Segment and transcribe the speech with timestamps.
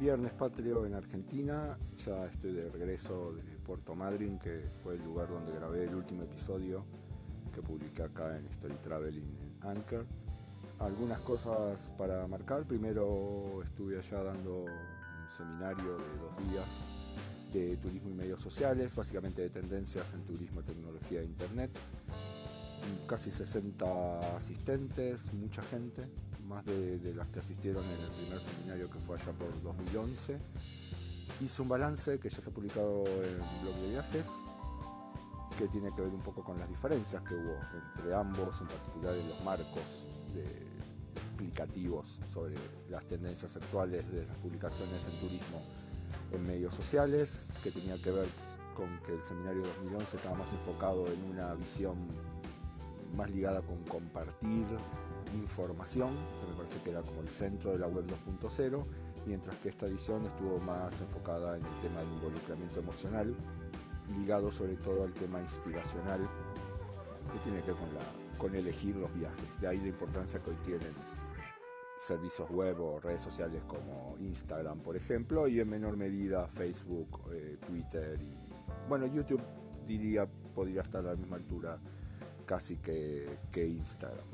[0.00, 5.28] Viernes Patrio en Argentina, ya estoy de regreso de Puerto Madryn, que fue el lugar
[5.28, 6.84] donde grabé el último episodio
[7.52, 10.06] que publiqué acá en Story Traveling en Anchor.
[10.78, 16.66] Algunas cosas para marcar, primero estuve allá dando un seminario de dos días
[17.52, 21.70] de turismo y medios sociales, básicamente de tendencias en turismo, tecnología e internet.
[23.08, 26.04] Casi 60 asistentes, mucha gente,
[26.48, 30.38] más de, las que asistieron en el primer seminario que fue allá por 2011.
[31.40, 34.26] Hice un balance que ya está publicado en el blog de viajes,
[35.58, 37.54] que tiene que ver un poco con las diferencias que hubo
[37.96, 39.82] entre ambos, en particular en los marcos
[41.14, 42.54] explicativos sobre
[42.88, 45.62] las tendencias actuales de las publicaciones en turismo
[46.32, 48.26] en medios sociales, que tenía que ver
[48.74, 51.96] con que el seminario 2011 estaba más enfocado en una visión
[53.16, 54.66] más ligada con compartir
[55.34, 56.10] información,
[56.40, 58.84] que me parece que era como el centro de la web 2.0,
[59.26, 63.34] mientras que esta edición estuvo más enfocada en el tema del involucramiento emocional,
[64.18, 66.20] ligado sobre todo al tema inspiracional,
[67.32, 69.60] que tiene que ver con, con elegir los viajes.
[69.60, 70.92] De ahí la importancia que hoy tienen
[72.06, 77.58] servicios web o redes sociales como Instagram, por ejemplo, y en menor medida Facebook, eh,
[77.66, 79.42] Twitter y, bueno, YouTube
[79.86, 81.78] diría podría estar a la misma altura
[82.46, 84.24] casi que, que Instagram.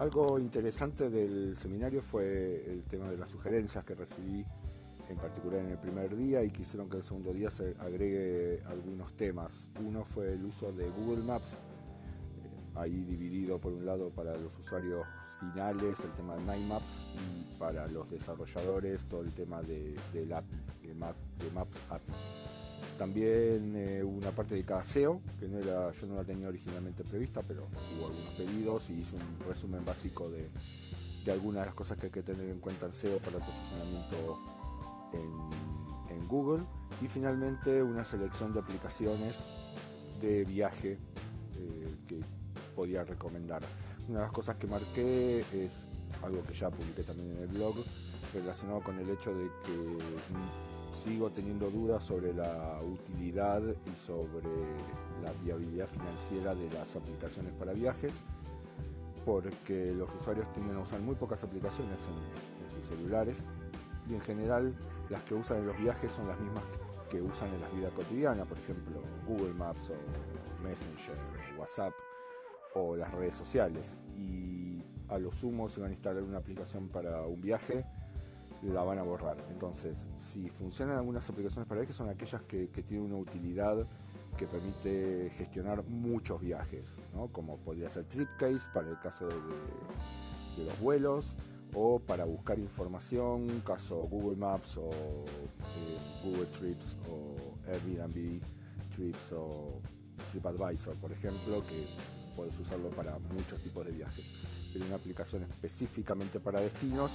[0.00, 4.42] Algo interesante del seminario fue el tema de las sugerencias que recibí,
[5.10, 9.14] en particular en el primer día, y quisieron que el segundo día se agregue algunos
[9.18, 9.68] temas.
[9.78, 14.58] Uno fue el uso de Google Maps, eh, ahí dividido por un lado para los
[14.58, 15.06] usuarios
[15.38, 20.32] finales el tema de Night Maps y para los desarrolladores todo el tema de, del
[20.32, 22.12] API, de, Maps API.
[22.98, 27.02] También eh, una parte de a SEO, que no era, yo no la tenía originalmente
[27.02, 30.50] prevista, pero hubo algunos pedidos y hice un resumen básico de,
[31.30, 34.38] algunas de las cosas que hay que tener en cuenta en SEO para el posicionamiento
[35.12, 36.62] en, Google.
[37.02, 39.34] Y finalmente una selección de aplicaciones
[40.20, 40.92] de viaje
[41.56, 42.20] eh, que
[42.76, 43.62] podía recomendar.
[44.08, 45.72] Una de las cosas que marqué es
[46.22, 47.74] algo que ya publiqué también en el blog,
[48.32, 49.98] relacionado con el hecho de que
[51.00, 54.48] sigo teniendo dudas sobre la utilidad y sobre
[55.22, 58.12] la viabilidad financiera de las aplicaciones para viajes,
[59.24, 63.46] porque los usuarios tienden a usar muy pocas aplicaciones en, sus celulares
[64.08, 64.74] y en general
[65.08, 66.64] las que usan en los viajes son las mismas
[67.10, 71.16] que usan en la vida cotidiana, por ejemplo Google Maps o Messenger,
[71.56, 71.92] o WhatsApp
[72.74, 73.98] o las redes sociales.
[74.16, 77.84] Y a lo sumo se van a instalar una aplicación para un viaje
[78.62, 79.36] la van a borrar.
[79.50, 83.86] Entonces, si funcionan algunas aplicaciones para viajes, son aquellas que, tienen una utilidad
[84.36, 86.98] que permite gestionar muchos viajes,
[87.32, 91.34] como podría ser Tripcase para el caso de, los vuelos,
[91.72, 97.36] o para buscar información, caso Google Maps o eh, Google Trips o
[97.70, 98.40] Airbnb
[98.94, 99.80] Trips o
[100.32, 101.86] TripAdvisor, por ejemplo, que
[102.34, 104.24] puedes usarlo para muchos tipos de viajes.
[104.72, 107.12] Tiene una aplicación específicamente para destinos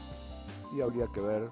[0.75, 1.49] y habría que ver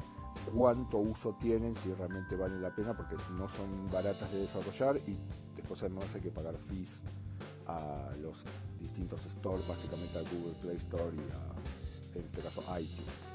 [0.53, 5.17] cuánto uso tienen, si realmente vale la pena, porque no son baratas de desarrollar y
[5.55, 7.01] después además hay que pagar fees
[7.67, 8.43] a los
[8.79, 13.33] distintos stores, básicamente a Google Play Store y a, en este caso, iTunes.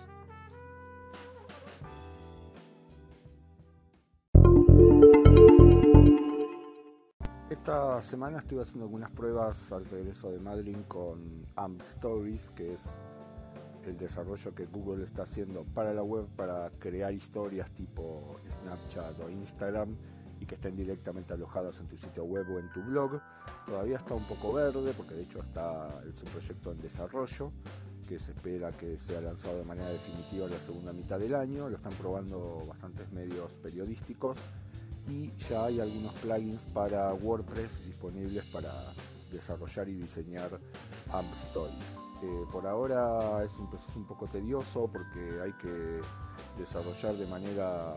[7.51, 12.81] Esta semana estuve haciendo algunas pruebas al regreso de Madrid con AMP Stories, que es
[13.89, 19.31] el desarrollo que Google está haciendo para la web para crear historias tipo Snapchat o
[19.31, 19.97] Instagram
[20.41, 23.21] y que estén directamente alojadas en tu sitio web o en tu blog.
[23.67, 27.53] Todavía está un poco verde porque de hecho está es un proyecto en desarrollo
[28.09, 31.69] que se espera que sea lanzado de manera definitiva en la segunda mitad del año.
[31.69, 34.39] Lo están probando bastantes medios periodísticos
[35.09, 38.73] y ya hay algunos plugins para WordPress disponibles para
[39.31, 40.59] desarrollar y diseñar
[41.11, 42.08] AMP Stories.
[42.51, 46.01] Por ahora es un proceso un poco tedioso porque hay que
[46.59, 47.95] desarrollar de manera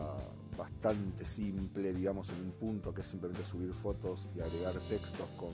[0.56, 5.50] bastante simple, digamos, en un punto que es simplemente subir fotos y agregar textos con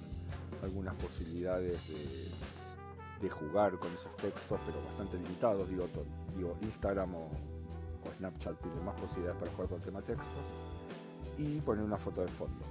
[0.63, 5.69] algunas posibilidades de, jugar con esos textos, pero bastante limitados.
[5.69, 5.89] Digo,
[6.63, 7.31] Instagram o,
[8.17, 10.45] Snapchat tiene más posibilidades para jugar con tema textos
[11.37, 12.65] y poner una foto de fondo.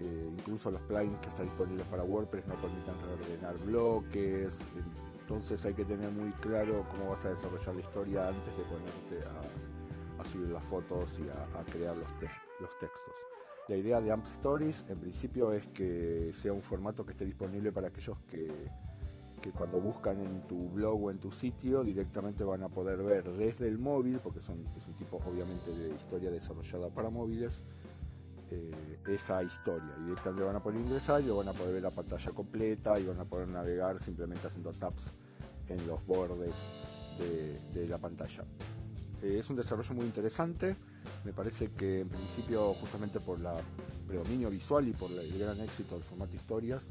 [0.00, 4.54] Eh, incluso los plugins que están disponibles para WordPress no permiten reordenar bloques,
[5.26, 9.28] entonces hay que tener muy claro cómo vas a desarrollar la historia antes de ponerte
[10.20, 13.14] a, subir las fotos y a, crear los, textos.
[13.68, 17.72] La idea de AMP Stories en principio es que sea un formato que esté disponible
[17.72, 18.70] para aquellos que
[19.42, 23.30] que cuando buscan en tu blog o en tu sitio directamente van a poder ver
[23.32, 27.62] desde el móvil, porque son, es un tipo obviamente de historia desarrollada para móviles,
[28.50, 29.94] eh, esa historia.
[29.98, 33.06] Y directamente van a poder ingresar y van a poder ver la pantalla completa y
[33.06, 35.12] van a poder navegar simplemente haciendo taps
[35.68, 36.54] en los bordes
[37.18, 38.44] de, la pantalla.
[39.22, 40.76] Eh, es un desarrollo muy interesante,
[41.24, 43.46] me parece que en principio justamente por el
[44.06, 46.84] predominio visual y por el gran éxito del formato historias,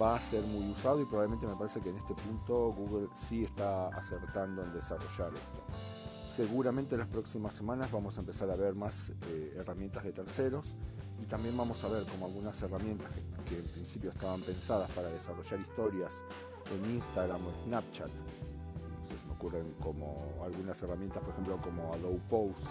[0.00, 3.44] va a ser muy usado y probablemente me parece que en este punto Google sí
[3.44, 5.63] está acertando en desarrollar esto.
[6.36, 10.66] Seguramente en las próximas semanas vamos a empezar a ver más eh, herramientas de terceros
[11.22, 13.08] y también vamos a ver como algunas herramientas
[13.48, 16.12] que, en principio estaban pensadas para desarrollar historias
[16.72, 18.08] en Instagram o Snapchat.
[18.08, 22.64] se me ocurren como algunas herramientas, por ejemplo, como Adobe Pose,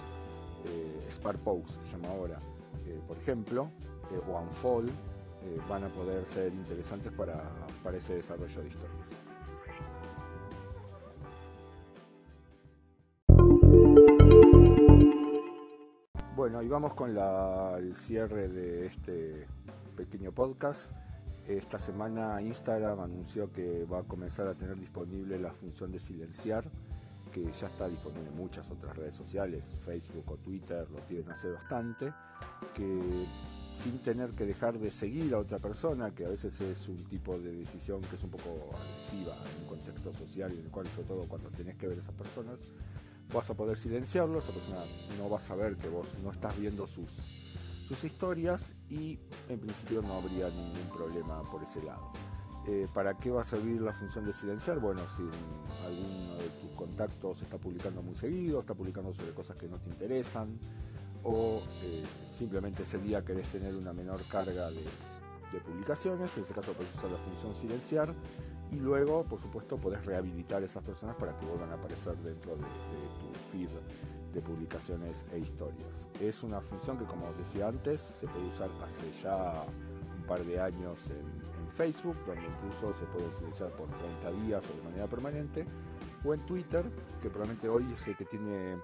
[0.65, 2.39] eh, Spark Pose se llama ahora,
[2.85, 3.71] eh, por ejemplo,
[4.27, 7.41] o Unfold, eh, van a poder ser interesantes para,
[7.81, 9.22] para ese desarrollo de historias.
[16.63, 19.45] Y vamos con el cierre de este
[19.97, 20.91] pequeño podcast.
[21.45, 26.63] Esta semana Instagram anunció que va a comenzar a tener disponible la función de silenciar,
[27.33, 31.49] que ya está disponible en muchas otras redes sociales, Facebook o Twitter lo tienen hace
[31.49, 32.13] bastante,
[32.73, 33.25] que
[33.83, 37.37] sin tener que dejar de seguir a otra persona, que a veces es un tipo
[37.37, 40.87] de decisión que es un poco agresiva en un contexto social y en el cual,
[40.95, 42.57] sobre todo cuando tenés que ver a esas personas,
[43.31, 44.81] vas a poder silenciarlo, esa persona
[45.17, 47.09] no va a saber que vos no estás viendo sus,
[47.87, 52.11] sus historias y en principio no habría ningún problema por ese lado.
[52.65, 54.79] Eh, ¿Para qué va a servir la función de silenciar?
[54.79, 55.23] Bueno, si
[55.85, 59.89] alguno de tus contactos está publicando muy seguido, está publicando sobre cosas que no te
[59.89, 60.57] interesan,
[61.23, 62.03] o eh,
[62.37, 64.83] simplemente ese día querés tener una menor carga de,
[65.59, 68.13] publicaciones, en ese caso puedes usar la función silenciar
[68.73, 72.55] y luego, por supuesto, podés rehabilitar a esas personas para que vuelvan a aparecer dentro
[72.55, 73.69] de, tu feed
[74.33, 76.07] de publicaciones e historias.
[76.19, 79.63] Es una función que, como decía antes, se puede usar hace ya
[80.17, 84.77] un par de años en, Facebook, donde incluso se puede silenciar por 30 días o
[84.77, 85.65] de manera permanente,
[86.23, 86.85] o en Twitter,
[87.19, 88.77] que probablemente hoy es el que tiene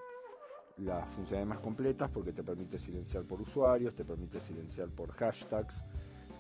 [0.77, 5.83] las funciones más completas porque te permite silenciar por usuarios, te permite silenciar por hashtags,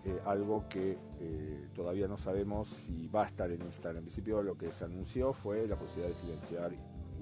[0.05, 3.97] eh, algo que eh, todavía no sabemos si va a estar en Instagram.
[3.97, 6.71] En principio lo que se anunció fue la posibilidad de silenciar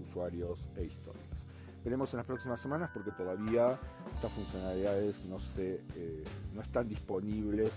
[0.01, 1.47] usuarios e historias.
[1.83, 3.79] Veremos en las próximas semanas porque todavía
[4.13, 7.71] estas funcionalidades no, se, eh, no están disponibles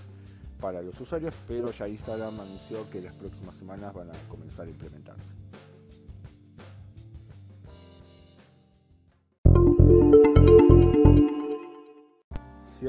[0.60, 4.70] para los usuarios, pero ya Instagram anunció que las próximas semanas van a comenzar a
[4.70, 5.34] implementarse.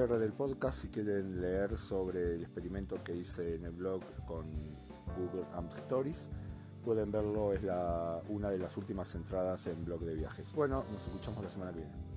[0.07, 4.47] Cierre del podcast, si quieren leer sobre el experimento que hice en el blog con
[5.15, 6.27] Google Amp Stories,
[6.83, 10.51] pueden verlo, es la, una de las últimas entradas en blog de viajes.
[10.53, 12.10] Bueno, nos escuchamos la semana que viene.